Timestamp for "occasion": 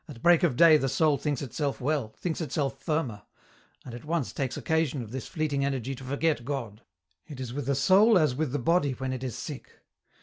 4.57-5.03